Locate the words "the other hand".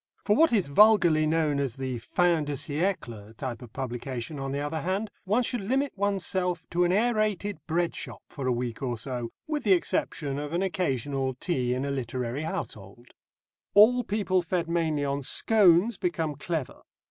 4.51-5.11